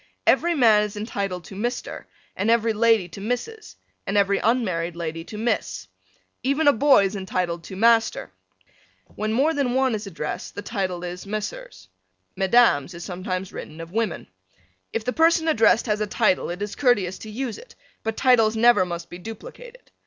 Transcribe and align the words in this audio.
Every 0.25 0.55
man 0.55 0.81
is 0.81 0.97
entitled 0.97 1.43
to 1.43 1.55
Mr. 1.55 2.05
and 2.35 2.49
every 2.49 2.73
lady 2.73 3.07
to 3.09 3.21
Mrs. 3.21 3.75
and 4.07 4.17
every 4.17 4.39
unmarried 4.39 4.95
lady 4.95 5.23
to 5.25 5.37
Miss. 5.37 5.89
Even 6.41 6.67
a 6.67 6.73
boy 6.73 7.05
is 7.05 7.15
entitled 7.15 7.63
to 7.65 7.75
Master. 7.75 8.31
When 9.13 9.31
more 9.31 9.53
than 9.53 9.75
one 9.75 9.93
is 9.93 10.07
addressed 10.07 10.55
the 10.55 10.63
title 10.63 11.03
is 11.03 11.27
Messrs. 11.27 11.87
Mesdames 12.35 12.95
is 12.95 13.03
sometimes 13.05 13.53
written 13.53 13.79
of 13.79 13.91
women. 13.91 14.25
If 14.91 15.05
the 15.05 15.13
person 15.13 15.47
addressed 15.47 15.85
has 15.85 16.01
a 16.01 16.07
title 16.07 16.49
it 16.49 16.63
is 16.63 16.73
courteous 16.75 17.19
to 17.19 17.29
use 17.29 17.59
it, 17.59 17.75
but 18.01 18.17
titles 18.17 18.55
never 18.57 18.83
must 18.83 19.07
be 19.07 19.19
duplicated. 19.19 19.91